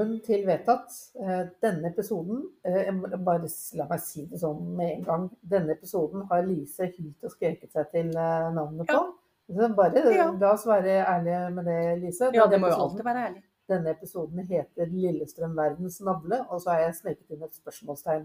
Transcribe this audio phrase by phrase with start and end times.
[0.00, 0.94] Velkommen til Vedtatt.
[1.20, 2.86] Eh, denne episoden eh,
[3.20, 5.24] bare La meg si det sånn med en gang.
[5.44, 8.96] Denne episoden har Lise hylt og skreket seg til eh, navnet på.
[8.96, 9.66] Ja.
[9.76, 10.30] Bare ja.
[10.40, 12.30] la oss være ærlige med det, Lise.
[12.32, 13.42] ja, det må jo alltid være ærlig.
[13.68, 18.24] Denne episoden heter 'Lillestrøm verdens navle', og så har jeg sneket inn et spørsmålstegn.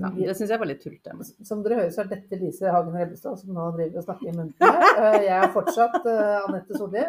[0.00, 1.18] Ja, det syns jeg var litt tullete.
[1.44, 4.34] Som dere hører, så er dette Lise Hagen Rebbestad som nå driver og snakker i
[4.38, 4.56] munnen.
[5.28, 7.04] Jeg er fortsatt Anette Solli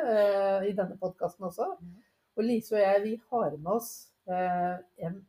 [0.68, 1.72] i denne podkasten også.
[2.36, 3.90] Og Lise og jeg vi har med oss
[4.28, 4.76] eh,
[5.08, 5.22] en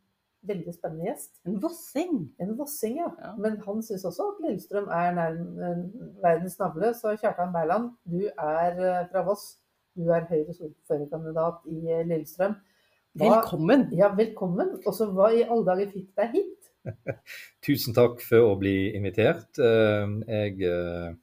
[0.47, 1.33] veldig spennende gjest.
[1.47, 2.17] En vossing.
[2.43, 3.11] En vossing, ja.
[3.23, 3.33] ja.
[3.43, 5.37] Men han syns også at Lillestrøm er nær
[6.23, 6.93] verdens navle.
[6.99, 9.57] Så Kjartan Berland, du er eh, fra Voss.
[9.97, 12.57] Du er Høyres ordførerkandidat i eh, Lillestrøm.
[13.17, 13.87] Hva, velkommen.
[13.97, 14.77] Ja, velkommen.
[14.85, 16.73] Og så hva i alle dager fikk deg hit?
[17.67, 19.63] Tusen takk for å bli invitert.
[19.63, 21.17] Eh, jeg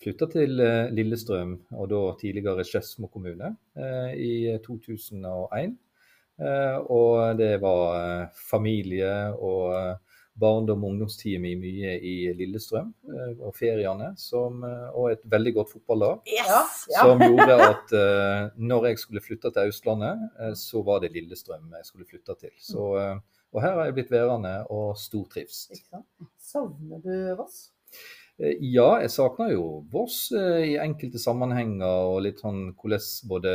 [0.00, 5.76] flytta til eh, Lillestrøm, og da tidligere Skedsmo kommune, eh, i 2001.
[6.40, 9.98] Eh, og det var familie og
[10.40, 12.94] barndom- og ungdomstid mye i Lillestrøm
[13.44, 14.14] og feriene.
[14.16, 14.62] Som,
[14.94, 16.22] og et veldig godt fotballag.
[16.32, 16.86] Yes!
[16.96, 17.92] Som gjorde at
[18.56, 20.22] når jeg skulle flytte til Østlandet,
[20.56, 22.54] så var det Lillestrøm jeg skulle flytte til.
[22.56, 22.86] Så,
[23.52, 25.66] og her har jeg blitt værende og stortrives.
[26.40, 27.66] Savner du Voss?
[28.40, 33.54] Eh, ja, jeg savner jo Voss eh, i enkelte sammenhenger, og litt sånn hvordan både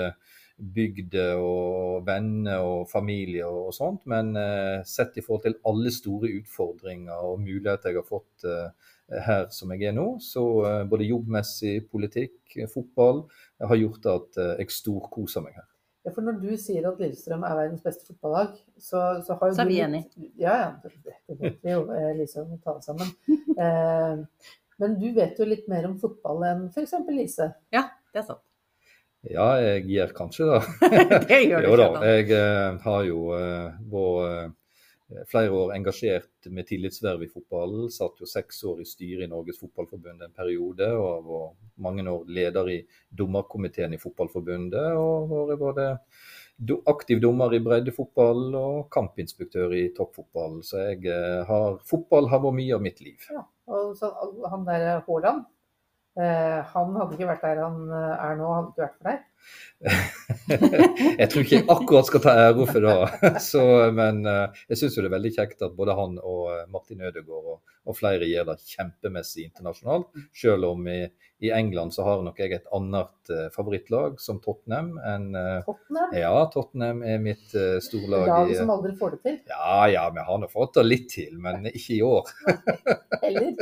[0.55, 4.05] bygde og venner og familie og, sånt.
[4.07, 8.49] Men eh, sett i forhold til alle store utfordringer og muligheter jeg har fått
[9.25, 10.41] her som jeg er nå, så
[10.89, 13.19] både jobbmessig, politikk, fotball,
[13.61, 15.67] har gjort at jeg storkoser meg her.
[16.05, 19.55] Ja, for Når du sier at Lillestrøm er verdens beste fotballag, så, så har jo
[19.57, 20.29] så er vi enige.
[20.41, 20.67] Ja, ja.
[20.81, 20.91] Det,
[21.29, 21.85] det vet vi jo.
[21.89, 23.13] det, må ta sammen.
[23.55, 24.17] Eh,
[24.81, 26.97] men du vet jo litt mer om fotball enn f.eks.
[27.13, 27.51] Lise?
[27.73, 28.43] Ja, det er sant.
[29.25, 30.59] Ja, jeg gjør kanskje da.
[31.29, 31.87] det gjør du jo da.
[32.11, 37.89] Jeg uh, har jo uh, vært uh, flere år engasjert med tillitsverv i fotballen.
[37.93, 40.91] Satt jo seks år i styret i Norges Fotballforbund en periode.
[40.97, 41.49] Og var
[41.81, 44.93] mange år leder i dommerkomiteen i Fotballforbundet.
[44.97, 45.89] Og vært både
[46.87, 50.61] aktiv dommer i breddefotball og kampinspektør i toppfotball.
[50.63, 51.17] Så jeg
[51.49, 53.27] har, fotball har vært mye av mitt liv.
[53.33, 53.43] Ja.
[53.65, 54.11] Og så,
[54.51, 55.54] han der Haaland, eh,
[56.15, 59.23] han hadde ikke vært der han eh, er nå, hadde ikke vært for deg?
[61.19, 62.95] jeg tror ikke jeg akkurat skal ta ære for det.
[63.49, 63.61] Så,
[63.93, 67.51] men uh, jeg syns det er veldig kjekt at både han og uh, Martin Ødegaard
[67.51, 70.07] og, og, flere gjør det kjempemessig internasjonalt.
[70.35, 71.01] Selv om i,
[71.43, 74.95] i, England så har nok jeg et annet uh, favorittlag, som Tottenham.
[75.03, 75.29] En,
[75.67, 76.15] Tottenham?
[76.17, 78.29] Ja, Tottenham er mitt uh, storlag.
[78.31, 79.39] Laget som aldri får det til?
[79.51, 82.35] Ja, ja, vi har nå fått det litt til, men ikke i år.
[83.25, 83.53] Heller.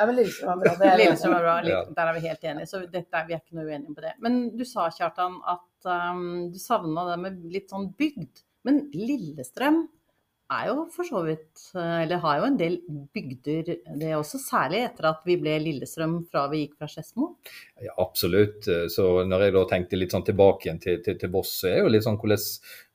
[0.00, 0.92] Ja, men Lillestrøm var bra.
[0.96, 1.80] Lillestrøm var bra.
[1.92, 2.68] Der er vi helt enige.
[2.70, 4.14] Så dette, vi er ikke noe uenige på det.
[4.24, 8.40] Men du sa, Kjartan, at um, du savna det med litt sånn bygd.
[8.64, 9.82] Men Lillestrøm
[10.50, 12.78] er jo for så vidt Eller har jo en del
[13.14, 13.68] bygder,
[14.00, 14.40] det er også.
[14.42, 17.28] Særlig etter at vi ble Lillestrøm fra vi gikk fra Skedsmo?
[17.84, 18.66] Ja, absolutt.
[18.90, 21.82] Så når jeg da tenkte litt sånn tilbake igjen til, til, til Voss, så er
[21.82, 22.46] jo litt sånn hvordan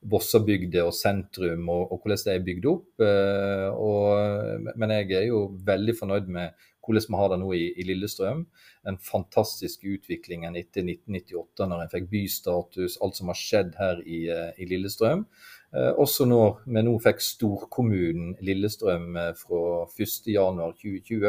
[0.06, 2.88] Vossabygda og sentrum og, og, hvordan det er bygd opp.
[3.02, 7.66] Eh, og, men jeg er jo veldig fornøyd med hvordan vi har det nå i,
[7.76, 8.46] i Lillestrøm.
[8.86, 14.26] Den fantastiske utviklingen etter 1998, når en fikk bystatus, alt som har skjedd her i,
[14.32, 15.26] eh, i Lillestrøm.
[15.74, 21.26] Eh, også når vi nå fikk storkommunen Lillestrøm eh, fra 1.1.2020,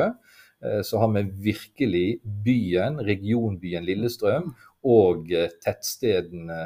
[0.62, 2.07] eh, så har vi virkelig
[2.46, 4.53] byen, regionbyen Lillestrøm,
[4.88, 6.59] og eh, tettstedene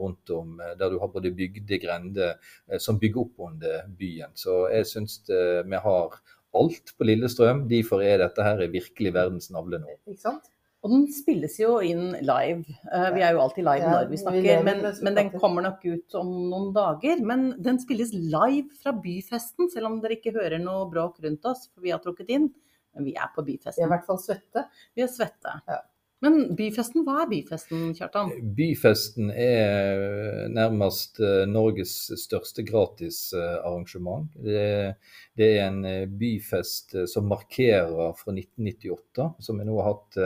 [0.00, 4.32] rundt om, der du har både bygde grender som bygger opp under byen.
[4.34, 6.18] Så jeg syns vi har
[6.56, 7.66] alt på Lillestrøm.
[7.70, 9.98] Derfor er dette her virkelig verdens navle nå.
[10.08, 10.48] Ikke sant?
[10.86, 12.62] Og den spilles jo inn live.
[12.86, 16.16] Uh, vi er jo alltid live når vi snakker, men, men, den kommer nok ut
[16.20, 17.18] om noen dager.
[17.26, 21.66] Men den spilles live fra byfesten, selv om dere ikke hører noe bråk rundt oss,
[21.72, 22.52] for vi har trukket inn.
[22.94, 23.80] Men vi er på byfesten.
[23.80, 24.68] Vi er i hvert fall svette.
[24.94, 25.58] Vi er svette.
[25.66, 25.82] Ja.
[26.24, 28.32] Men byfesten, hva er byfesten, Kjartan?
[28.58, 34.26] Byfesten er nærmest eh, Norges største gratisarrangement.
[34.42, 34.96] Det,
[35.38, 40.18] det er en eh, byfest eh, som markerer fra 1998, som vi nå har hatt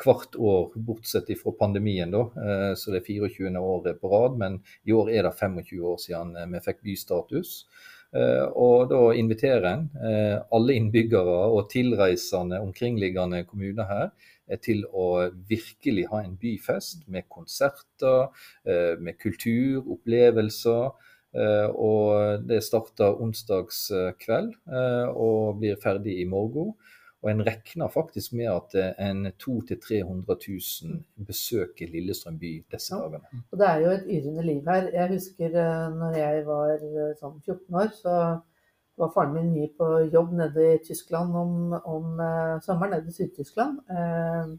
[0.00, 2.14] hvert år, bortsett fra pandemien.
[2.14, 3.52] da, Så det er 24.
[3.60, 4.58] året på rad, men
[4.88, 7.52] i år er det 25 år siden vi fikk bystatus.
[8.56, 9.86] Og da inviterer en
[10.54, 14.12] alle innbyggere og tilreisende omkringliggende kommuner her
[14.62, 15.06] til å
[15.48, 18.28] virkelig ha en byfest med konserter,
[18.64, 20.90] eh, med kultur, opplevelser.
[21.36, 26.74] Eh, og det starter onsdagskveld eh, og blir ferdig i morgen.
[27.24, 30.36] Og en regner faktisk med at eh, en 200 000-300
[30.84, 33.00] 000 besøker Lillestrøm by disse Ja.
[33.02, 33.42] dagene.
[33.50, 34.90] Og det er jo et yrende liv her.
[34.94, 38.16] Jeg husker eh, når jeg var eh, sånn 14 år, så
[38.98, 43.16] var faren min mye på jobb nede i Tyskland om, om eh, sommeren, nede i
[43.16, 43.78] Syd-Tyskland.
[43.90, 44.56] Eh,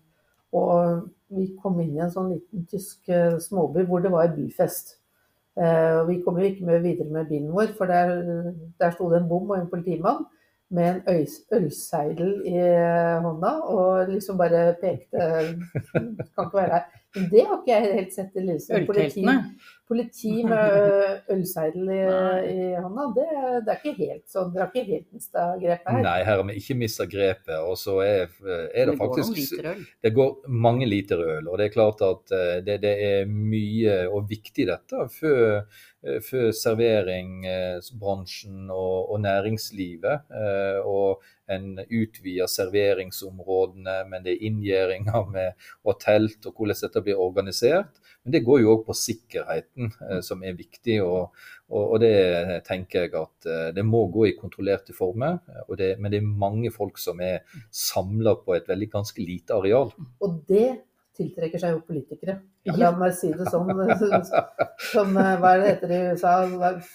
[0.58, 4.98] og vi kom inn i en sånn liten tysk eh, småby hvor det var byfest.
[5.58, 8.12] Vi kom jo ikke med videre med bilen vår, for der,
[8.78, 10.20] der sto det en bom og en politimann
[10.70, 11.24] med en
[11.58, 12.60] ølseidel i
[13.24, 15.24] hånda og liksom bare pekte
[15.96, 16.86] Kan ikke være her.
[17.32, 18.86] Det har ikke jeg helt sett i lyset.
[18.88, 19.24] Politi,
[19.88, 20.80] politi med ø,
[21.36, 22.00] ølseidel i,
[22.52, 23.28] i hånda, det,
[23.66, 24.52] det er ikke helt sånn.
[24.54, 26.02] Dere har ikke helt mista grepet her.
[26.06, 27.60] Nei, her har vi ikke mista grepet.
[27.64, 29.52] Og så er, er det Det faktisk.
[30.04, 30.32] Det går
[30.68, 34.66] mange liter øl, og det er klart at eh, det, det er mye og viktig
[34.70, 35.40] dette for,
[36.28, 40.20] før serveringsbransjen og, og næringslivet.
[40.32, 41.22] eh, Og
[41.52, 45.54] en utvider serveringsområdene, men det er inngjerdinger
[45.88, 48.02] og telt og hvordan dette blir organisert.
[48.28, 50.98] Men det går jo òg på sikkerheten, eh, som er viktig.
[51.06, 51.38] Og,
[51.72, 55.40] og, det tenker jeg at eh, det må gå i kontrollerte former.
[55.80, 59.94] Det, men det er mange folk som er samla på et veldig ganske lite areal.
[60.20, 60.68] Og det
[61.18, 62.38] tiltrekker seg jo politikere.
[62.68, 62.76] Ja.
[62.78, 63.70] La meg si det sånn.
[64.92, 66.34] Som, eh, hva er det heter i USA?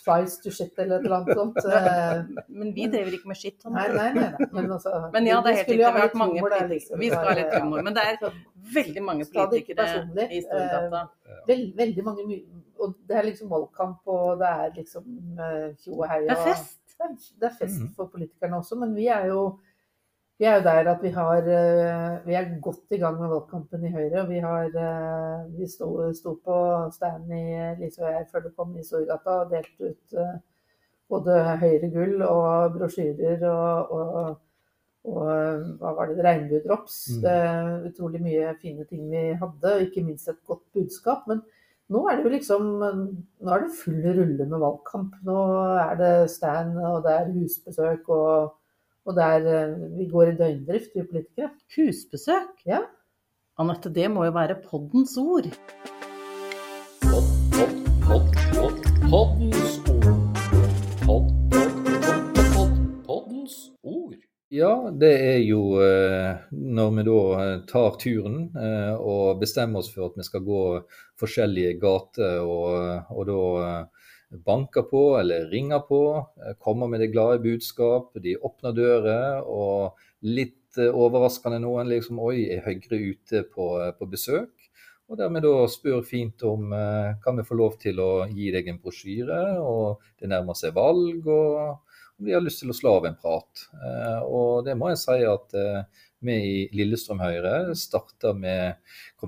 [0.05, 1.59] Flies to shit eller et eller annet sånt.
[1.67, 3.65] Eh, Men vi driver ikke med skitt.
[3.67, 4.29] Nei, nei, nei.
[4.39, 4.49] nei.
[4.53, 5.79] Men, altså, Men ja, det er helt riktig.
[5.83, 6.69] Vi ha har vært mange politikere.
[6.75, 7.01] liksom.
[7.03, 7.83] Vi skal ha litt humor.
[7.89, 8.37] Men det er
[8.79, 9.89] veldig mange politikere
[10.31, 11.03] i Storgata.
[11.49, 12.43] Veld, veldig mange
[12.83, 15.05] Og det er liksom valgkamp, og det er liksom
[15.39, 16.23] eh, tjo og hei.
[16.27, 16.79] Det er fest.
[17.03, 17.93] Det er, fest Mhm.
[17.97, 19.59] for politikerne også, men vi er jo
[20.43, 23.85] vi er jo der at vi har eh, Vi er godt i gang med valgkampen
[23.87, 24.23] i Høyre.
[24.23, 26.57] og Vi, har, eh, vi sto, sto på
[26.97, 30.41] standen i Lise og jeg før du kom i Storgata og delte ut eh,
[31.15, 34.33] både Høyre gull og brosjyrer og, og,
[35.05, 35.29] og
[35.79, 36.97] hva var det, regnbuedrops.
[37.23, 37.87] Mm.
[37.93, 41.29] Utrolig mye fine ting vi hadde, og ikke minst et godt budskap.
[41.31, 41.45] Men
[41.93, 45.15] nå er det jo liksom Nå er det full rulle med valgkamp.
[45.29, 45.39] Nå
[45.85, 48.57] er det stand, og det er husbesøk, og,
[49.07, 51.51] og det er eh, Vi går i døgndrift, vi politikere.
[51.77, 52.65] Husbesøk?
[52.67, 52.83] Ja.
[53.59, 55.49] Anette, det må jo være poddens ord.
[57.03, 57.75] Pod, pod,
[58.07, 60.07] pod, pod, poddens ord.
[61.03, 62.77] Pod, pod, pod, pod,
[63.09, 64.21] poddens ord.
[64.53, 69.89] Ja, det er jo eh, når vi da eh, tar turen eh, og bestemmer oss
[69.95, 70.63] for at vi skal gå
[71.21, 73.41] forskjellige gater og, og da
[74.33, 76.03] banker på eller ringer på,
[76.41, 82.21] eh, kommer med det glade budskap, de åpner dører og litt eh, overraskende noen liksom
[82.23, 83.69] Oi, er Høyre ute på,
[83.99, 84.53] på besøk?
[85.13, 88.71] Og dermed da spør fint om eh, kan vi få lov til å gi deg
[88.71, 91.83] en brosjyre, og det nærmer seg valg, og
[92.23, 93.67] om de har lyst til å slå av en prat.
[93.77, 98.79] Eh, og det må jeg si at eh, vi i Lillestrøm Høyre starta med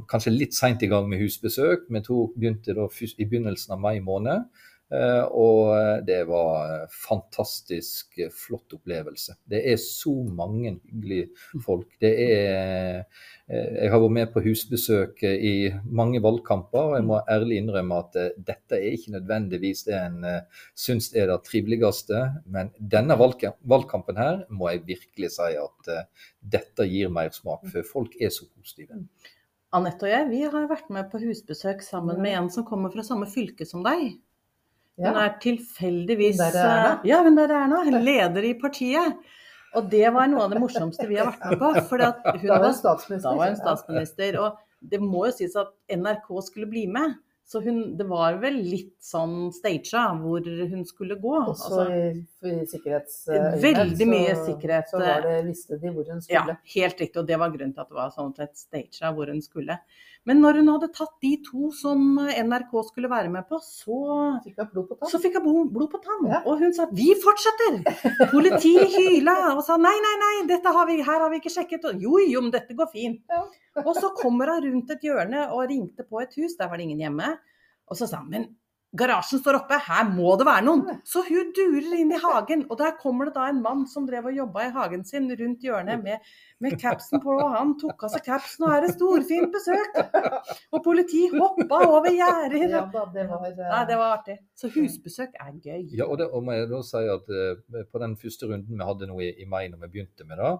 [0.08, 1.88] kanskje litt seint i gang med husbesøk.
[1.90, 4.46] Vi tok, begynte da i begynnelsen av mai måned.
[4.92, 9.38] Eh, og det var en fantastisk eh, flott opplevelse.
[9.48, 11.88] Det er så mange hyggelige folk.
[12.02, 13.00] Det er
[13.48, 15.54] eh, Jeg har vært med på husbesøk eh, i
[15.88, 20.18] mange valgkamper, og jeg må ærlig innrømme at eh, dette er ikke nødvendigvis det en
[20.28, 26.28] eh, syns er det triveligste, men denne valgkampen her må jeg virkelig si at eh,
[26.44, 29.00] dette gir mersmak, for folk er så positive.
[29.74, 33.02] Anette og jeg vi har vært med på husbesøk sammen med en som kommer fra
[33.02, 34.20] samme fylke som deg.
[34.98, 36.92] Hun er tilfeldigvis der er Erna?
[37.02, 37.82] eh, Ja, hun der er Erna.
[38.00, 39.16] Leder i partiet.
[39.74, 41.72] Og det var noe av det morsomste vi har vært med på.
[41.88, 43.30] For hun Da var hun statsminister.
[43.30, 44.38] da var hun statsminister.
[44.38, 44.58] Og
[44.90, 47.16] det må jo sies at NRK skulle bli med.
[47.44, 49.90] Så hun, det var vel litt sånn staged
[50.22, 51.34] hvor hun skulle gå.
[51.50, 53.58] Også Altså, i, i sikkerhetsøyemed.
[53.66, 56.54] Veldig mye så- sikkerhet, Så var det, visste de hvor hun skulle.
[56.54, 57.16] ja, helt riktig.
[57.20, 59.76] Og det var grunnen til at det var sånn et staged hvor hun skulle.
[60.24, 63.98] Men når hun hadde tatt de to som NRK skulle være med på, så
[64.44, 65.10] Fikk hun blod på tann.
[65.12, 66.40] Så fikk hun blod- på tann, Ja.
[66.46, 67.84] og hun sa 'vi fortsetter'!
[68.34, 70.16] Politiet hyla og sa 'nei, nei,
[70.48, 71.84] nei, har vi, her har vi ikke sjekket'.
[71.84, 73.20] Og, jo, jo, men dette går fint.
[73.28, 73.44] Ja.
[73.84, 76.84] og så kommer hun rundt et hjørne og ringte på et hus, der var det
[76.88, 77.38] ingen hjemme.
[77.90, 78.48] Og så sa han 'men
[78.96, 81.00] garasjen står oppe, her må det være noen'.
[81.04, 84.30] Så hun durer inn i hagen, og der kommer det da en mann som drev
[84.30, 86.18] og jobba i hagen sin rundt hjørnet med,
[86.60, 90.00] med capsen på, og han tok av seg capsen, og er det storfint besøk.
[90.74, 92.68] Og politi hoppa over gjerder.
[92.70, 92.84] Ja
[93.14, 94.36] det var eh, Nei, det var artig.
[94.58, 95.86] Så husbesøk er gøy.
[95.94, 98.88] Ja, og det og må jeg da si at eh, På den første runden vi
[98.88, 100.52] hadde nå i, i mai, når vi begynte med det,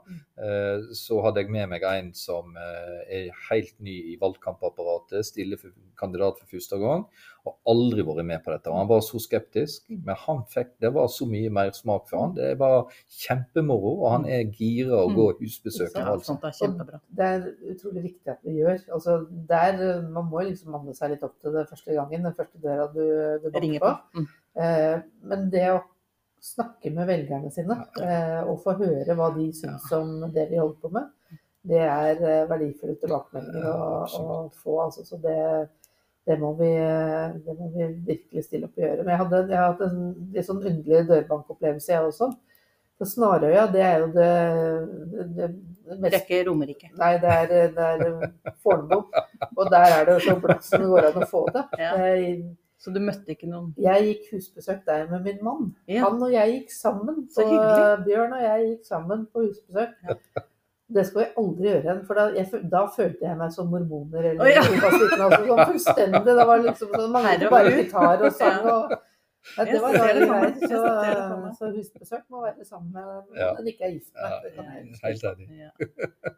[0.44, 5.74] eh, så hadde jeg med meg en som er helt ny i valgkampapparatet, stiller for,
[5.98, 7.06] kandidat for første gang,
[7.44, 8.72] og aldri vært med på dette.
[8.72, 12.34] Han var så skeptisk, men han fikk, det var så mye mer smak for han.
[12.38, 15.90] Det var kjempemoro, og han er gira å gå husbesøk.
[15.92, 16.00] Mm.
[16.00, 16.46] og alt sånt sånt.
[16.48, 17.00] er kjempebra.
[17.08, 18.78] Det er utrolig viktig at vi gjør.
[18.96, 19.18] Altså,
[19.50, 19.82] der,
[20.14, 23.04] man må liksom manne seg litt opp til det første gangen, den første døra du,
[23.44, 23.92] du Ringer på.
[23.92, 24.22] på.
[24.22, 24.30] Mm.
[24.64, 24.96] Eh,
[25.30, 25.82] men det å
[26.44, 30.80] snakke med velgerne sine eh, og få høre hva de syns om det vi holder
[30.82, 34.76] på med, det er eh, verdifulle tilbakemeldinger å, å få.
[34.84, 35.38] Altså, så det,
[36.24, 36.70] det, må vi,
[37.44, 39.04] det må vi virkelig stille opp og gjøre.
[39.04, 40.02] Men jeg, hadde, jeg hatt en
[40.32, 42.30] litt sånn underlig dørbankopplevelse, jeg også.
[42.94, 44.32] For Snarøya, det er jo det,
[45.12, 45.48] det, det
[45.84, 46.90] Det mest er ikke Romerike.
[47.00, 47.54] Nei, det er,
[48.00, 48.28] det
[48.62, 49.00] Fornebu.
[49.56, 51.64] Og der er det så bløtt som det går an å få det.
[51.82, 51.90] Ja.
[52.06, 52.36] Jeg,
[52.78, 55.70] Så du møtte ikke noen jeg gikk husbesøk der med min mann.
[55.90, 56.04] Ja.
[56.06, 57.24] Han og jeg gikk sammen.
[57.34, 57.60] Så På.
[58.06, 60.44] Bjørn og jeg gikk sammen på husbesøk.
[60.94, 64.28] Det skal vi aldri gjøre igjen, for da, jeg, da følte jeg meg som mormoner.
[64.30, 64.62] eller oh, ja.
[64.62, 66.20] Altså, sånn fullstendig.
[66.28, 68.68] Det var liksom sånn, mange Herre bare gitar og sang.
[68.70, 68.94] og
[69.56, 70.54] ja, det var rare greier.
[70.62, 70.80] Så,
[71.42, 71.50] meg.
[71.58, 73.50] så husbesøk må være sammen med Ja.
[73.58, 74.48] den ikke er gift med.
[74.56, 75.48] Ja, jeg helt enig.
[75.66, 76.34] Ja.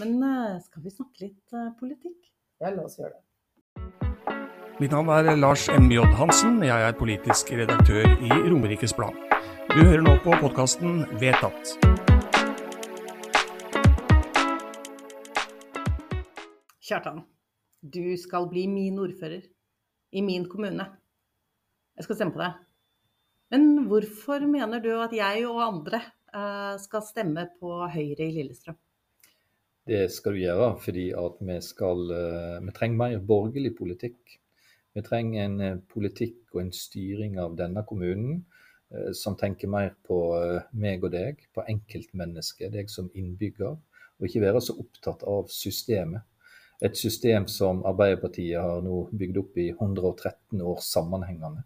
[0.00, 2.18] Men eh, skal vi snakke litt eh, politikk?
[2.60, 3.24] Ja, la oss gjøre det.
[4.80, 6.00] Mitt navn er Lars M.J.
[6.16, 6.62] Hansen.
[6.64, 9.14] Jeg er politisk redaktør i Romerikes Blad.
[9.70, 12.09] Du hører nå på podkasten Vedtatt.
[16.90, 17.20] Kjartan,
[17.86, 19.44] du skal bli min ordfører
[20.10, 20.88] i min kommune.
[21.94, 22.56] Jeg skal stemme på deg.
[23.54, 28.78] Men hvorfor mener du at jeg og andre eh, skal stemme på Høyre i Lillestrøm?
[29.86, 31.04] Det skal du gjøre fordi
[31.46, 34.34] vi skal eh, Vi trenger mer borgerlig politikk.
[34.94, 38.42] Vi trenger en eh, politikk og en styring av denne kommunen
[39.14, 40.16] som tenker mer på
[40.74, 46.26] meg og deg, på enkeltmennesket, deg som innbygger, og ikke være så opptatt av systemet.
[46.80, 51.64] Et system som Arbeiderpartiet har nå bygd opp i 113 år sammenhengende.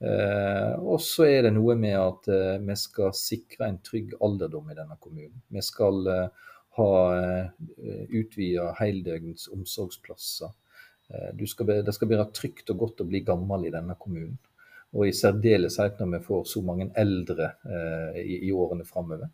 [0.00, 4.70] Eh, og så er det noe med at eh, vi skal sikre en trygg alderdom
[4.72, 5.42] i denne kommunen.
[5.52, 10.54] Vi skal eh, ha eh, utvida heldøgns omsorgsplasser.
[11.10, 14.38] Eh, skal, be, det skal være trygt og godt å bli gammel i denne kommunen.
[14.96, 19.28] Og i særdeleshet når vi får så mange eldre eh, i, i årene framover.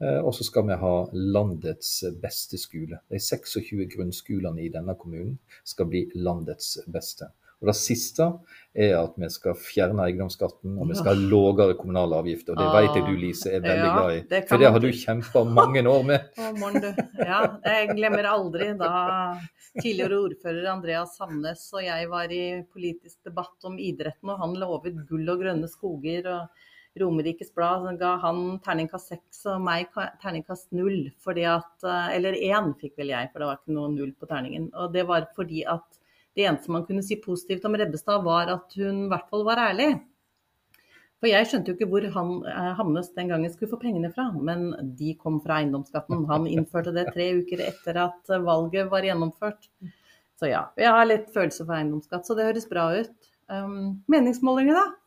[0.00, 3.02] Eh, og så skal vi ha landets beste skole.
[3.10, 7.28] De 26 grunnskolene i denne kommunen skal bli landets beste.
[7.60, 8.24] Og Det siste
[8.72, 12.54] er at vi skal fjerne eiendomsskatten og vi skal ha lavere kommunale avgifter.
[12.54, 14.22] Og Det vet jeg du, Lise, er veldig Ja, glad i.
[14.30, 16.20] det For det har du kjempa mange år med.
[16.80, 16.88] Du.
[17.20, 19.36] Ja, jeg glemmer aldri da
[19.76, 24.96] tidligere ordfører Andreas Sandnes og jeg var i politisk debatt om idretten, og han lovet
[25.08, 26.26] gull og grønne skoger.
[26.32, 26.48] og
[26.98, 29.90] Romerikes Blad ga han terningkast seks og meg
[30.22, 31.06] terningkast null.
[31.30, 34.70] Eh, eller én fikk vel jeg, for det var ikke noe null på terningen.
[34.74, 35.86] Og det var fordi at
[36.34, 39.62] det eneste man kunne si positivt om Rebbestad, var at hun i hvert fall var
[39.70, 39.92] ærlig.
[41.20, 44.30] For jeg skjønte jo ikke hvor han, eh, Hamnes den gangen skulle få pengene fra,
[44.32, 46.24] men de kom fra eiendomsskatten.
[46.30, 49.68] Han innførte det tre uker etter at eh, valget var gjennomført.
[50.40, 53.30] Så ja, jeg har litt følelse for eiendomsskatt, så det høres bra ut.
[53.50, 54.99] Um, meningsmålinger, da?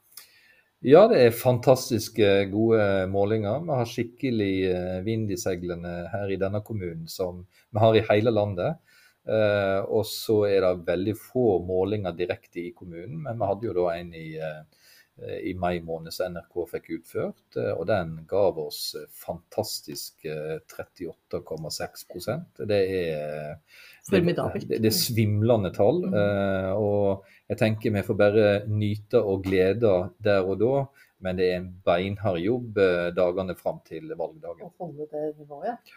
[0.84, 3.62] Ja, det er fantastiske gode målinger.
[3.64, 8.02] Vi har skikkelig eh, vind i seilene her i denne kommunen, som vi har i
[8.10, 8.82] hele landet.
[9.24, 13.78] Eh, og så er det veldig få målinger direkte i kommunen, men vi hadde jo
[13.78, 14.83] da en i, eh,
[15.22, 20.34] i mai måned som NRK fikk utført, eh, og den gav oss eh, fantastiske
[20.74, 23.60] 38,6% Det er
[24.10, 24.66] Formidabelt.
[24.68, 26.02] Det, det er svimlende tall.
[26.08, 26.18] Mm.
[26.18, 29.94] eh, og jeg tenker vi får bare nyte og glede
[30.24, 30.74] der og da,
[31.24, 34.66] men det er en beinhard jobb eh, dagene fram til valgdagen.
[34.66, 35.94] å holde det nivået.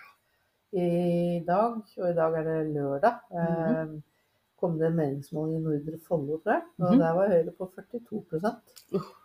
[0.77, 3.97] I dag, og i dag er det lørdag, eh,
[4.67, 6.63] kom det en meningsmåling i Nordre Follo, tror jeg.
[6.83, 7.01] Og mm.
[7.01, 8.23] der var Høyre på 42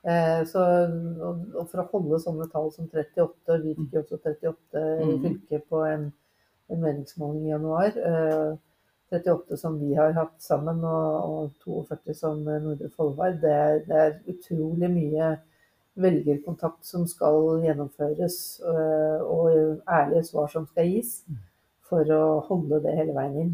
[0.05, 0.65] eh, så,
[1.17, 5.07] og, og for å holde sånne tall som 38, vi fikk jo også 38 i
[5.09, 5.21] Mhm.
[5.25, 6.11] fylket på en,
[6.69, 7.97] en meningsmåling i januar.
[7.97, 8.51] Eh,
[9.11, 13.33] 38 som vi har hatt sammen, og, og 42 som Nordre Follo var.
[13.41, 13.55] Det,
[13.89, 15.33] det er utrolig mye
[15.99, 21.17] velgerkontakt som skal gjennomføres, øh, og ærlige svar som skal gis,
[21.89, 23.51] for å holde det hele veien inn.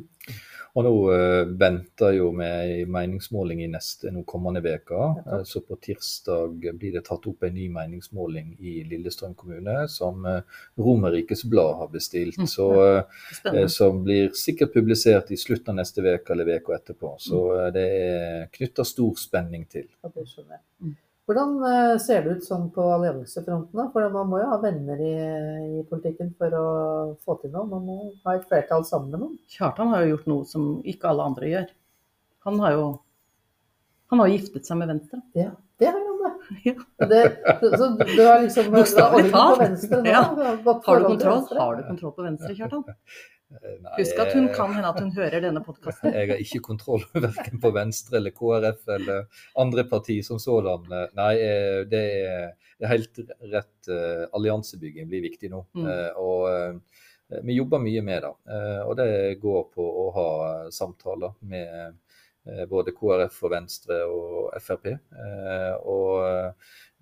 [0.77, 4.99] Og nå eh, venter jo vi en meningsmåling i neste nå kommende uke.
[5.25, 5.39] Ja.
[5.45, 10.59] så på tirsdag blir det tatt opp en ny meningsmåling i Lillestrøm kommune som eh,
[10.77, 12.37] Romerikes Blad har bestilt.
[12.37, 12.51] Mm.
[12.51, 17.15] Så eh, eh, som blir sikkert publisert i slutten av neste uke eller uka etterpå.
[17.25, 19.89] Så eh, det er knytta stor spenning til.
[20.05, 20.97] Og det skjønner jeg.
[21.27, 23.89] Hvordan øh, ser det ut sånn på alliansefronten?
[23.91, 25.15] For man må jo ha venner i,
[25.79, 26.67] i politikken for å
[27.19, 27.67] få til noe.
[27.67, 29.33] Man må ha et flertall sammen med noen.
[29.51, 31.67] Kjartan har jo gjort noe som ikke alle andre gjør.
[32.47, 32.87] Han har jo
[34.07, 35.19] Han har giftet seg med Venstre.
[35.35, 35.49] Ja,
[35.83, 36.33] det har han, det.
[36.69, 37.07] Ja.
[37.11, 37.23] Det.
[37.75, 39.83] Så du har liksom Bokstavelig talt.
[40.07, 40.21] Ja.
[40.31, 41.59] har.
[41.59, 42.87] Har du kontroll på Venstre, Kjartan?
[43.47, 46.11] Eh, nei, Husk at hun eh, kan hende at hun hører denne podkasten.
[46.17, 50.87] Jeg har ikke kontroll verken på Venstre eller KrF eller andre partier som sådan.
[51.17, 53.21] Nei, eh, det er, det er helt
[53.53, 53.91] rett.
[54.35, 55.63] Alliansebygging blir viktig nå.
[55.77, 55.87] Mm.
[56.19, 58.33] Og vi jobber mye med det.
[58.83, 59.07] Og det
[59.41, 60.27] går på å ha
[60.75, 61.95] samtaler med
[62.67, 64.91] både KrF og Venstre og Frp.
[65.87, 66.51] Og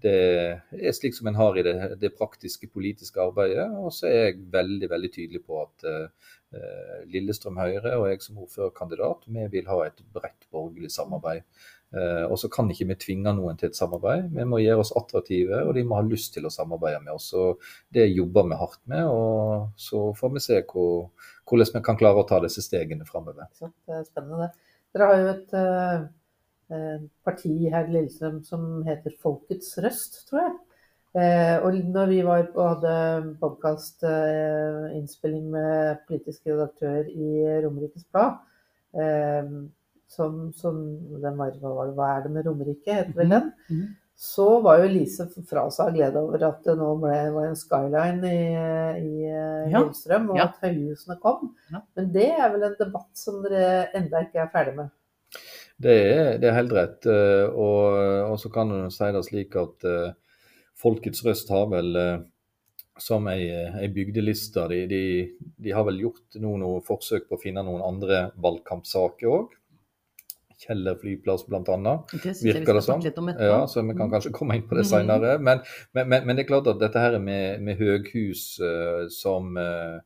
[0.05, 3.67] det er slik som en har i det, det praktiske politiske arbeidet.
[3.81, 6.33] Og så er jeg veldig, veldig tydelig på at eh,
[7.11, 11.47] Lillestrøm Høyre og jeg som ordførerkandidat, vi vil ha et bredt borgerlig samarbeid.
[11.95, 14.25] Uh, og så kan ikke vi tvinge noen til et samarbeid.
[14.35, 17.29] Vi må gjøre oss attraktive, og de må ha lyst til å samarbeide med oss.
[17.39, 17.61] Og
[17.95, 22.19] det jobber vi hardt med, og så får vi se hvor, hvordan vi kan klare
[22.19, 23.47] å ta disse stegene framover.
[23.61, 24.75] Det er spennende, det.
[24.95, 26.03] Dere har jo et eh,
[27.23, 30.53] parti her i Lillestrøm som heter Folkets Røst, tror jeg.
[31.15, 32.95] Eh, og når vi var og hadde
[33.39, 37.29] podkastinnspilling med politisk redaktør i
[37.63, 38.31] Romerikes Blad,
[38.99, 39.45] eh,
[40.11, 40.75] som, som
[41.21, 43.47] den var, var det, hva er det med Romerike, heter vel den?
[43.69, 43.85] Mhm.
[44.15, 47.57] Så var jo Lise fra seg av glede over at det nå ble, var en
[47.59, 48.45] skyline i,
[49.01, 49.65] i eh.
[49.73, 50.45] Lillestrøm, og Ja.
[50.45, 51.49] at høyhusene kom.
[51.73, 51.79] Ja.
[51.99, 54.87] Men det er vel en debatt som dere enda ikke er ferdig med?
[55.81, 57.07] Det er, det er helt rett.
[57.09, 57.97] eh, Og,
[58.31, 60.13] og så kan du si det slik at uh,
[60.79, 62.23] Folkets Røst har vel uh,
[62.97, 63.49] som ei,
[63.81, 64.67] ei bygdeliste.
[64.71, 65.01] De, de,
[65.59, 69.53] de har vel gjort noen, noen forsøk på å finne noen andre valgkampsaker òg.
[70.65, 71.59] Kjeller flyplass bl.a.
[72.15, 73.03] Virker det sånn?
[73.43, 75.35] Ja, så vi kan kanskje komme inn på det seinere.
[75.35, 75.43] senere.
[75.43, 75.63] Men,
[75.97, 79.99] men, men, det er klart at dette her med, med høghus uh, som, eh,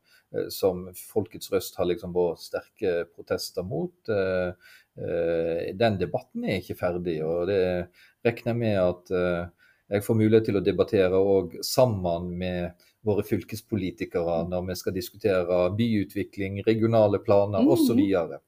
[0.52, 4.52] som Folkets Røst har liksom vært sterke protester mot, eh,
[5.00, 7.18] eh, den debatten er ikke ferdig.
[7.26, 7.88] og Det
[8.24, 9.48] regner jeg med at eh,
[9.90, 15.58] jeg får mulighet til å debattere òg sammen med våre fylkespolitikere når vi skal diskutere
[15.76, 17.70] byutvikling, regionale planer Mhm.
[17.72, 18.00] osv.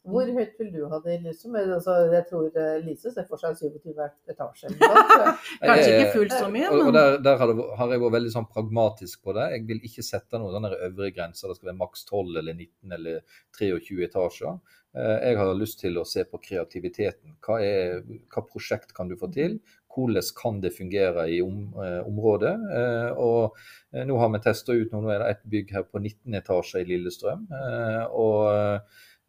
[0.04, 1.22] Hvor høyt vil du ha det?
[1.24, 1.54] Liksom?
[1.56, 3.94] Altså, jeg tror eh, Lise ser for seg 27
[4.28, 4.70] etasjer.
[4.76, 5.32] etasje.
[5.62, 8.34] Kanskje ikke fullt så mye, Og, og der, der har, det, har jeg vært veldig
[8.36, 9.48] sånn pragmatisk på det.
[9.56, 11.48] Jeg vil ikke sette noen øvre grenser.
[11.48, 13.20] Det skal være maks 12 eller 19 eller
[13.58, 14.60] 23 etasjer.
[14.94, 17.36] Eh, Jeg har lyst til å se på kreativiteten.
[17.40, 19.60] Hva, er, hva prosjekt kan du få til?
[19.92, 22.54] Hvordan kan det fungere i om, eh, området?
[22.80, 23.56] Eh, og
[23.92, 26.38] eh, Nå har vi testa ut nå, nå er det et bygg her på 19
[26.40, 27.46] etasjer i Lillestrøm.
[27.52, 28.46] Eh, og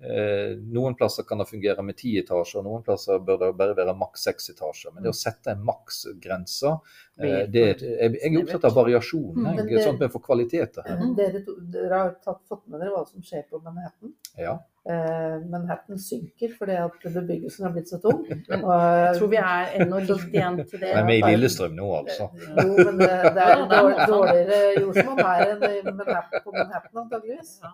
[0.04, 3.76] eh, Noen plasser kan det fungere med 10 etasjer, og noen plasser bør det bare
[3.78, 4.91] være maks 6 etasjer.
[4.91, 6.73] Men det å sette en maksgrense
[7.15, 10.99] det, jeg, er opptatt av variasjon, Mm, sånn at vi får kvaliteter her.
[10.99, 14.15] Eh, Dere, dere har tatt, fått med dere hva som skjer på Manhattan.
[14.39, 14.58] Ja.
[14.84, 18.26] Eh, Manhattan synker fordi at bebyggelsen har blitt så tung.
[18.28, 20.91] Men Og, jeg tror vi er ennå litt igjen til det.
[20.98, 22.28] Men vi er i Lillestrøm nå, altså.
[22.58, 24.13] Jo, men det, det er Ja, det er dårlig, Manhattan.
[24.13, 27.54] dårligere jordsmonn her enn i Manhattan, på Manhattan antageligvis.
[27.63, 27.74] Ja.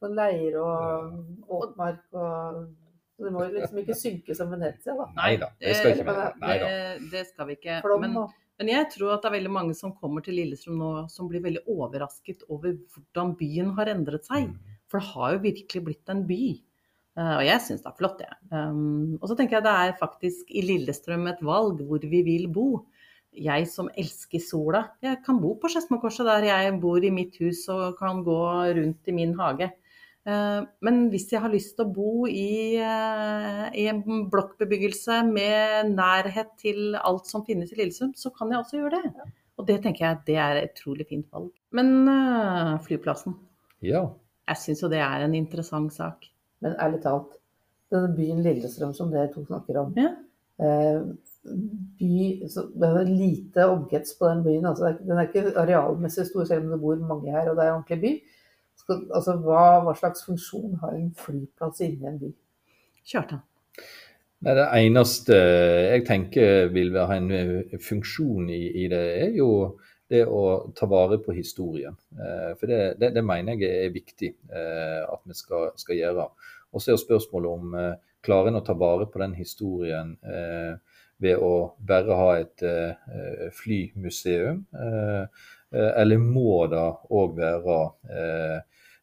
[0.00, 2.60] På leir og åtmark og
[3.20, 5.10] Det må jo liksom ikke synke som Venezia, da.
[5.18, 6.22] Nei da, det skal ikke være.
[6.24, 6.38] være.
[6.40, 6.54] Nei.
[6.62, 7.74] Det, det skal vi ikke.
[8.00, 8.16] Men,
[8.56, 11.44] men jeg tror at det er veldig mange som kommer til Lillestrøm nå som blir
[11.44, 14.48] veldig overrasket over hvordan byen har endret seg.
[14.90, 16.42] For det har jo virkelig blitt en by.
[17.18, 18.38] Eh, og jeg syns det er flott, jeg.
[18.54, 22.48] Um, og så tenker jeg det er faktisk i Lillestrøm et valg hvor vi vil
[22.52, 22.84] bo.
[23.30, 27.62] Jeg som elsker sola, jeg kan bo på Skedsmokorset der jeg bor i mitt hus
[27.70, 28.40] og kan gå
[28.74, 29.68] rundt i min hage.
[30.26, 35.92] Eh, Men hvis jeg har lyst til å bo i, eh, i en blokkbebyggelse med
[35.94, 39.30] nærhet til alt som finnes i Lillesund, så kan jeg også gjøre det.
[39.58, 41.52] Og det tenker jeg det er et utrolig fint valg.
[41.70, 43.36] Men flyplassen,
[43.82, 44.08] Ja.
[44.50, 46.26] Jeg syns jo det er en interessant sak.
[46.60, 47.38] Men ærlig talt,
[47.90, 50.14] denne byen Lillestrøm som dere to snakker om Ja.
[50.60, 51.02] eh,
[51.98, 54.66] by, så Det er lite omkrets på den byen.
[54.66, 57.68] Altså, den er ikke arealmessig stor, selv om det bor mange her og det er
[57.68, 58.12] en ordentlig by.
[58.76, 62.32] Så, altså, hva, hva slags funksjon har en flyplass inni en by?
[63.06, 63.40] Kjartan.
[64.40, 69.50] Nei, det eneste jeg tenker vil ha en eh, funksjon i, i det, er jo
[70.10, 70.42] det å
[70.76, 71.96] ta vare på historien.
[72.18, 76.26] Eh, for det, det, det mener jeg er viktig eh, at vi skal, skal gjøre.
[76.74, 77.92] Og så er spørsmålet om eh,
[78.26, 80.16] klarer en å ta vare på den historien
[81.20, 81.54] ved å
[81.88, 82.62] bare ha et
[83.56, 84.58] flymuseum,
[85.72, 86.84] eller må det
[87.16, 87.78] òg være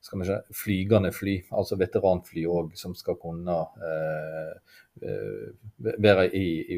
[0.08, 5.48] skal vi se, flygende fly, altså veteranfly òg, som skal kunne eh, eh,
[6.00, 6.46] være i,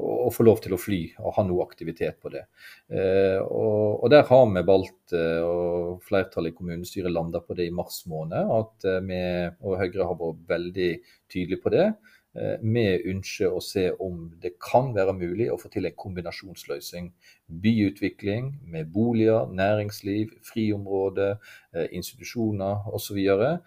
[0.00, 2.42] og, få lov til å fly og ha noe aktivitet på det.
[2.90, 7.68] Eh, og, og Der har vi valgt, eh, og flertallet i kommunestyret landa på det
[7.70, 9.22] i mars måned, at eh, vi
[9.62, 10.90] og Høyre har vært veldig
[11.30, 11.88] tydelige på det.
[12.36, 17.12] Eh, Vi ønsker å se om det kan være mulig å få til en kombinasjonsløsning.
[17.48, 21.38] Byutvikling med boliger, næringsliv, friområder,
[21.74, 23.18] eh, institusjoner osv.
[23.18, 23.60] Og,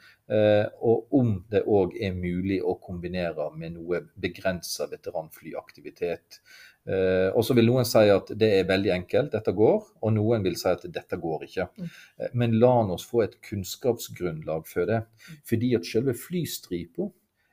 [0.81, 6.39] Og om det òg er mulig å kombinere med noe begrensa veteranflyaktivitet.
[6.87, 9.83] Eh, Og så vil noen si at det er veldig enkelt, dette går.
[10.01, 11.69] Og noen vil si at dette går ikke.
[11.77, 11.89] Mm.
[12.19, 15.03] Eh, Men la oss få et kunnskapsgrunnlag for det.
[15.45, 17.11] Fordi at selve flystripa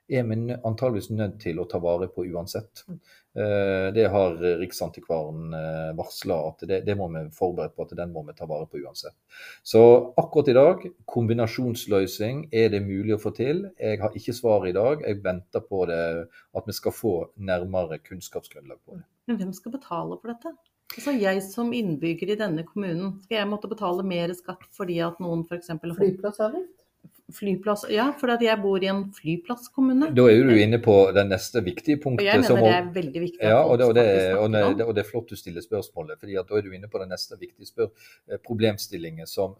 [0.08, 2.84] er vi antageligvis nødt til å ta vare på uansett.
[2.88, 2.98] Mm.
[3.34, 5.54] Eh, Det har Riksantikvaren
[5.96, 8.82] varsla at det, det må vi forberede på at den må vi ta vare på
[8.84, 9.16] uansett.
[9.62, 9.82] Så
[10.20, 13.64] akkurat i dag, kombinasjonsløsning, er det mulig å få til?
[13.78, 15.02] Jeg har ikke svar i dag.
[15.06, 19.04] Jeg venter på det, at vi skal få nærmere kunnskapsgrunnlag på det.
[19.26, 20.54] Men hvem skal betale for dette?
[20.94, 25.20] Altså Jeg som innbygger i denne kommunen, skal jeg måtte betale mer skatt fordi at
[25.22, 25.72] noen f.eks.
[25.72, 26.83] har Flyplassavgift?
[27.32, 30.10] Flyplass Ja, for jeg bor i en flyplasskommune.
[30.16, 32.26] Da er du inne på det neste viktige Og punktet.
[32.26, 34.06] jeg mener som, det er veldig viktig Ja, og det, og, det,
[34.36, 37.00] og, det, og det er flott du stiller spørsmålet, fordi da er du inne på
[37.00, 37.88] det neste viktige
[38.28, 39.56] eh, problemstillingen som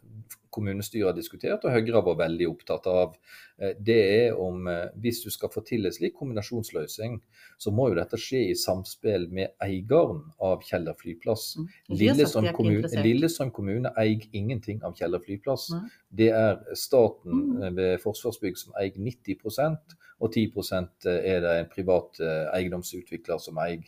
[0.55, 3.17] kommunestyret har diskutert, og Høyre har vært veldig opptatt av.
[3.59, 7.19] Eh, Det er om eh, hvis du skal få til en slik kombinasjonsløsning,
[7.59, 11.57] så må jo dette skje i samspill med eieren av Kjeller flyplass.
[11.59, 11.69] Mm.
[11.91, 15.69] Ikke kommune, Lillesand kommune eier ingenting av Kjeller flyplass.
[16.15, 17.63] Det er staten Mm.
[17.63, 22.21] eh, ved Forsvarsbygg som eier 90% og 10% er det en privat
[22.55, 23.83] eiendomsutvikler som eier.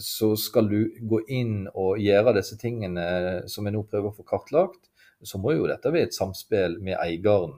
[0.00, 4.24] Så skal du gå inn og gjøre disse tingene som vi nå prøver å få
[4.26, 4.88] kartlagt,
[5.24, 7.54] så må jo dette være et samspill med eieren.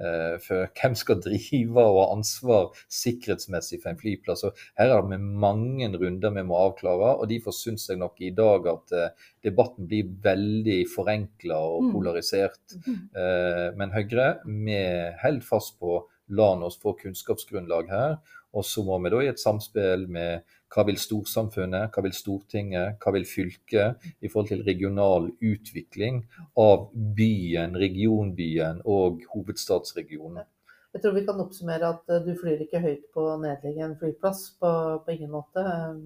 [0.00, 4.44] Eh, For hvem skal drive og ha ansvar sikkerhetsmessig for en flyplass?
[4.48, 8.30] Og her er det mange runder vi må avklare, og derfor syns jeg nok i
[8.30, 9.10] dag at eh,
[9.44, 11.92] debatten blir veldig forenkla og Mm.
[11.92, 12.60] polarisert.
[12.86, 13.10] Mhm.
[13.16, 14.80] Eh, Men Høyre, vi
[15.22, 18.18] holder fast på la oss få kunnskapsgrunnlag her.
[18.54, 23.00] Og så må vi da i et samspill med hva vil storsamfunnet, hva vil Stortinget,
[23.02, 26.22] hva vil fylket i forhold til regional utvikling
[26.58, 30.46] av byen, regionbyen og hovedstadsregionen.
[30.94, 33.98] Jeg tror vi kan oppsummere at eh, du flyr ikke høyt på å nedlegge en
[33.98, 34.70] flyplass, på,
[35.04, 35.62] på ingen måte.
[35.62, 36.00] eh,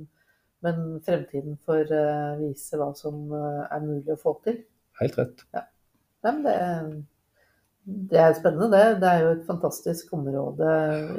[0.64, 4.62] Men fremtiden får eh, vise hva som er mulig å få til.
[5.00, 5.44] Helt rett.
[5.53, 5.64] Nei,
[6.24, 6.55] men det,
[7.85, 9.01] det er spennende, det.
[9.03, 10.68] Det er jo et fantastisk område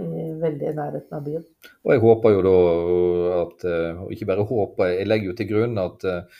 [0.01, 1.43] i, veldig i nærheten av byen.
[1.85, 2.53] Og jeg håper jo da
[3.35, 6.39] at eh, Og ikke bare håper, jeg legger jo til grunn at uh,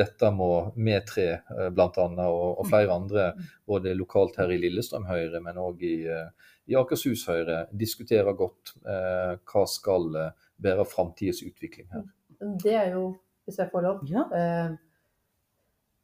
[0.00, 1.68] dette må med tre, bl.a.
[1.76, 3.26] blant annet, og, og flere andre,
[3.68, 6.30] både lokalt her i Lillestrøm Høyre, men òg i, eh,
[6.72, 10.30] i Akershus Høyre, diskutere godt uh, hva skal eh,
[10.62, 12.08] være framtidens utvikling her.
[12.62, 13.10] Det er jo,
[13.44, 14.24] hvis jeg får lov, Ja.
[14.32, 14.72] eh,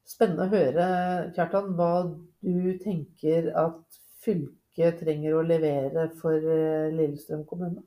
[0.09, 0.89] spennende å høre,
[1.37, 1.93] Kjartan, hva
[2.41, 7.85] du tenker at fylket trenger å levere for eh, Lillestrøm kommune.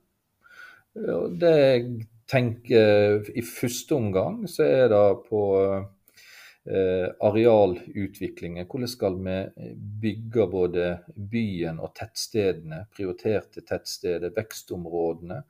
[0.94, 8.68] Ja, Det jeg tenker i første omgang, så er det på eh, arealutviklingen.
[8.68, 9.38] Hvordan skal vi
[10.04, 15.42] bygge både byen og tettstedene, prioriterte tettsteder, vekstområdene,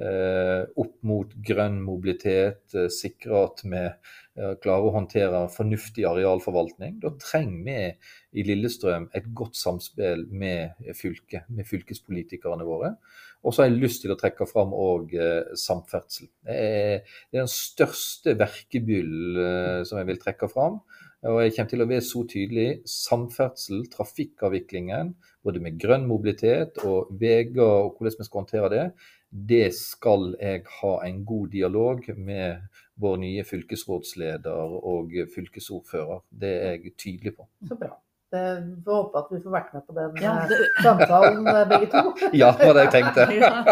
[0.00, 4.14] eh, opp mot grønn mobilitet, eh, sikre at vi eh,
[4.62, 6.98] klarer å håndtere fornuftig arealforvaltning.
[7.02, 12.94] Da trenger vi i Lillestrøm et godt samspill med fylket, med fylkespolitikerne våre.
[13.40, 16.28] Og så har jeg lyst til å trekke fram òg eh, samferdsel.
[16.44, 20.80] Det er, den største verkebyll eh, som jeg vil trekke fram.
[21.28, 22.68] Og jeg kommer til å være så tydelig.
[22.88, 28.84] Samferdsel, trafikkavviklingen, både med grønn mobilitet og veier og hvordan vi skal håndtere det,
[29.30, 32.64] det skal jeg ha en god dialog med
[33.00, 36.22] vår nye fylkesrådsleder og fylkesordfører.
[36.30, 37.48] Det er jeg tydelig på.
[37.68, 37.96] Så bra.
[38.30, 41.46] Det, vi får håpe at vi får vært med på den Ja, eh, det, samtalen,
[41.50, 42.12] eh, begge to.
[42.40, 43.24] Ja, det var det jeg tenkte.
[43.34, 43.62] Ja.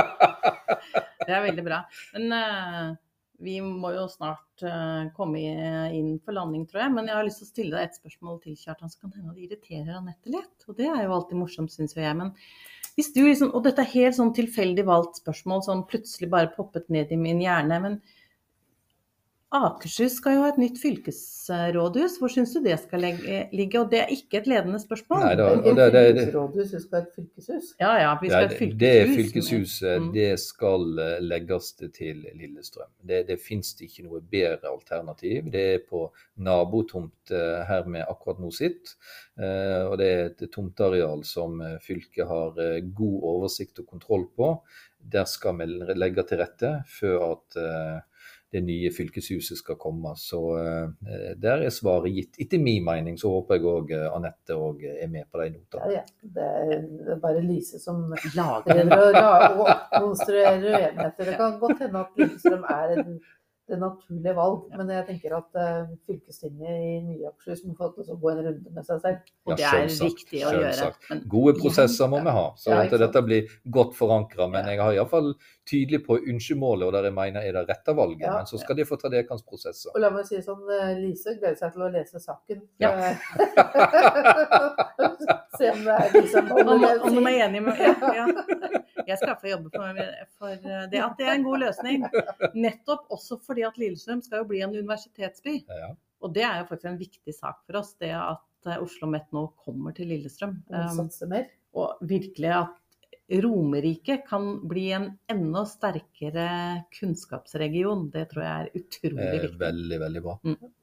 [1.26, 1.78] det er veldig bra.
[2.16, 2.88] Men uh,
[3.44, 5.44] vi må jo snart uh, komme
[5.94, 6.94] inn for landing, tror jeg.
[6.96, 9.36] Men jeg har lyst til å stille deg et spørsmål til, Kjartan, så kan hende
[9.36, 10.66] det irriterer Anette litt.
[10.66, 12.18] Og det er jo alltid morsomt, syns jo jeg.
[12.18, 12.34] Men
[12.98, 16.90] hvis du liksom Og dette er helt sånn tilfeldig valgt spørsmål, sånn plutselig bare poppet
[16.90, 17.78] ned i min hjerne.
[17.84, 18.00] men
[19.50, 22.18] Akershus skal jo ha et nytt fylkesrådhus.
[22.20, 23.80] Hvor syns du det skal legge, ligge?
[23.80, 25.22] Og det er ikke et ledende spørsmål.
[25.24, 27.74] Nei, da- Det er det- et det- det- fylkesrådhus, vi skal ha et fylkeshus.
[27.80, 28.78] Ja ja, vi skal Ja, ha et det, fylkeshus.
[28.78, 30.12] det fylkeshuset Mm.
[30.12, 32.90] det skal eh, legges til Lillestrøm.
[33.06, 35.50] Det, det finnes det ikke noe bedre alternativ.
[35.50, 38.92] Det er på nabotomt eh, her vi akkurat nå sitter.
[39.38, 42.52] Eh, Og det er et tomteareal som fylket har
[42.94, 44.61] god oversikt og kontroll på.
[45.08, 48.02] Der skal vi legge til rette før at
[48.52, 50.14] det nye fylkeshuset skal komme.
[50.16, 52.38] Så eh, der er svaret gitt.
[52.40, 55.90] Etter min mening så håper jeg òg Anette og er med på de notene.
[55.92, 56.30] Ja, ja.
[56.38, 58.06] Det er bare Lise som
[58.37, 59.66] Lager og, prøver å la- å
[59.98, 61.28] konstruere uenigheter.
[61.32, 63.18] Det kan godt hende at Lillestrøm er en,
[63.68, 67.94] det naturlige valg, men jeg tenker at uh, fylkestinget i nye Akershus må få lov
[67.98, 69.18] til å gå en runde med seg selv.
[69.46, 70.88] Og det er viktig å gjøre.
[71.11, 72.24] Men Gode prosesser må Ja.
[72.24, 73.42] vi ha, så Ja, at dette blir
[73.78, 74.48] godt forankra.
[74.50, 75.35] Men jeg har iallfall
[75.68, 78.24] tydelig på ønskemålet, og der jeg mener er det rette valget.
[78.24, 78.37] Ja.
[78.38, 79.92] Men så skal de få ta deres prosesser.
[79.94, 82.62] Og la meg si sånn, eh, Lise gleder seg til å lese saken.
[82.81, 82.92] Ja.
[85.59, 88.26] Se om det er liksom om, om de er enige med ja, ja.
[89.09, 90.00] Jeg skal få jobbe for,
[90.38, 92.04] for det at det er en god løsning.
[92.66, 95.60] Nettopp også fordi at Lillestrøm skal jo bli en universitetsby.
[95.68, 95.92] Ja.
[96.24, 99.30] Og det er jo faktisk en viktig sak for oss, det at eh, Oslo Met
[99.34, 100.56] nå kommer til Lillestrøm.
[100.70, 101.08] Um,
[101.78, 102.76] og virkelig at
[103.28, 106.48] Romerike kan bli en enda sterkere
[106.96, 108.06] kunnskapsregion.
[108.14, 109.58] Det tror jeg er utrolig Eh, viktig.
[109.60, 110.36] veldig, veldig bra.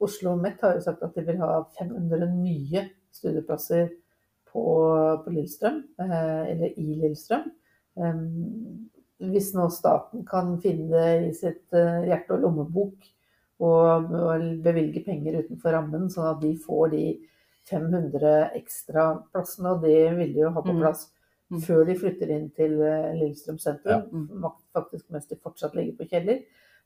[0.05, 2.85] Oslo Met har jo sagt at de vil ha 500 nye
[3.15, 3.89] studieplasser
[4.51, 4.65] på,
[5.25, 7.49] på Lillestrøm, eh, eller i Lillestrøm.
[7.95, 13.11] Um, hvis nå staten kan finne det i sitt eh, hjerte- og lommebok
[13.63, 17.03] og, og bevilge penger utenfor rammen, sånn at de får de
[17.69, 20.81] 500 ekstra plassene, og det vil de jo ha på Mm.
[20.81, 21.11] plass
[21.51, 21.59] Mm.
[21.61, 23.99] før de flytter inn til eh, Lillestrøm sentrum, Ja.
[24.11, 24.51] Mm.
[24.73, 26.39] faktisk mens de fortsatt ligger på Kjeller.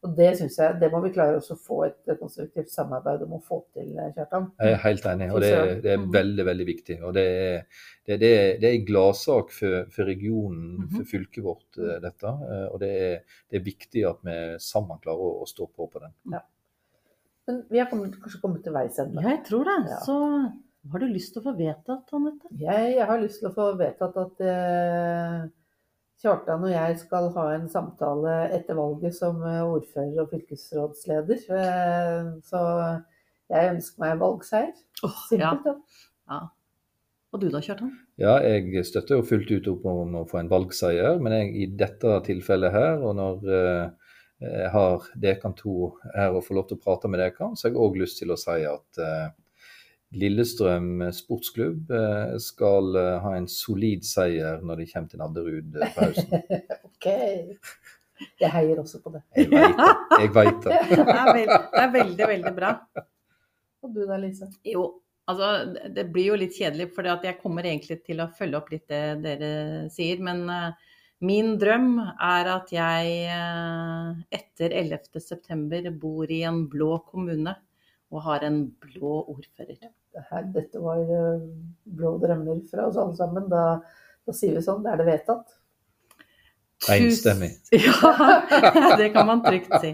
[0.08, 3.34] Og det synes jeg, det må vi klare også å få et konstruktivt samarbeid om
[3.36, 4.46] å få til, eh, Kjartan.
[4.62, 6.98] Jeg er helt enig, og det, er- det er veldig veldig viktig.
[7.04, 7.66] Og det er,
[8.08, 10.94] det, det er, det er en gladsak for, for regionen, Mhm.
[10.96, 12.24] for fylket vårt, eh, dette.
[12.32, 13.20] Eh, Og det er,
[13.52, 16.14] det er viktig at vi sammen klarer å, å stå på på den.
[17.50, 19.22] Men vi har kommet, kanskje kommet til veis ende.
[19.22, 19.78] Ja, jeg tror det.
[19.90, 20.00] Ja.
[20.06, 20.16] Så
[20.94, 22.48] har du lyst til å få vedtatt, Anette?
[22.56, 25.48] Jeg, jeg har lyst til å få vedtatt at eh,
[26.20, 31.46] Kjartan og jeg skal ha en samtale etter valget som eh, ordfører og fylkesrådsleder.
[31.56, 32.64] Eh, så
[33.50, 34.74] jeg ønsker meg valgseier.
[35.08, 35.22] Oh.
[35.30, 35.80] Simpelthen.
[36.28, 36.42] ja.
[37.30, 37.94] Og du da, Kjartan?
[38.20, 41.68] Ja, jeg støtter jo fullt ut opp om å få en valgseier, men jeg, i
[41.78, 46.80] dette tilfellet her, og når eh, jeg har dere to her og får lov til
[46.80, 49.30] å prate med dere, så har jeg òg lyst til å si at eh,
[50.18, 55.92] Lillestrøm sportsklubb eh, skal eh, ha en solid seier når de kommer til Nadderud eh,
[55.94, 56.64] på høsten.
[56.90, 57.06] Ok.
[58.42, 59.22] Jeg heier også på det.
[59.38, 60.18] Jeg veit det.
[60.20, 60.80] Jeg vet det.
[60.90, 62.72] Det er, veld, det er veldig, veldig bra.
[63.86, 64.50] Og du da, Lise?
[64.68, 64.82] Jo,
[65.32, 68.74] altså det- det blir jo litt kjedelig, for jeg kommer egentlig til å følge opp
[68.74, 69.54] litt det dere
[69.94, 70.20] sier.
[70.26, 70.74] Men uh,
[71.24, 77.56] min drøm er at jeg uh, etter 11.9 bor i en blå kommune
[78.12, 79.94] og har en blå ordfører.
[80.14, 81.44] Det her, dette var eh,
[81.86, 83.50] blå drømmer fra oss alle sammen.
[83.52, 83.64] Da,
[84.26, 84.82] da sier vi sånn.
[84.86, 85.56] Da er det vedtatt.
[86.90, 87.52] Enstemmig.
[87.76, 89.92] Ja, det kan man trygt si.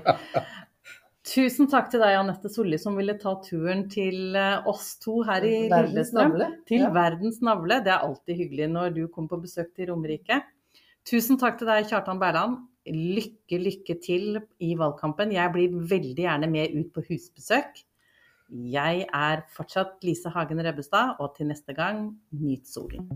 [1.25, 5.41] Tusen takk til deg, Anette Solli, som ville ta turen til eh, oss to her
[5.47, 6.35] i Lillestrøm.
[6.69, 6.91] Til Ja.
[6.93, 7.79] verdens navle.
[7.83, 10.37] Det er alltid hyggelig når du kommer på besøk til Romerike.
[11.09, 12.59] Tusen takk til deg, Kjartan Berland.
[12.85, 15.33] Lykke, lykke til i valgkampen.
[15.33, 17.81] Jeg blir veldig gjerne med ut på husbesøk.
[18.49, 23.09] Jeg er fortsatt Lise Hagen Rebbestad, og til neste gang, nyt solen.